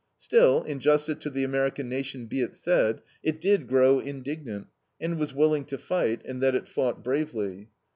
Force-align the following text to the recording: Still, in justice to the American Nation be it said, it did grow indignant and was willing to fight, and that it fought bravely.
Still, 0.17 0.63
in 0.63 0.79
justice 0.79 1.17
to 1.19 1.29
the 1.29 1.43
American 1.43 1.87
Nation 1.87 2.25
be 2.25 2.41
it 2.41 2.55
said, 2.55 3.03
it 3.21 3.39
did 3.39 3.67
grow 3.67 3.99
indignant 3.99 4.65
and 4.99 5.19
was 5.19 5.31
willing 5.31 5.63
to 5.65 5.77
fight, 5.77 6.21
and 6.25 6.41
that 6.41 6.55
it 6.55 6.67
fought 6.67 7.03
bravely. 7.03 7.69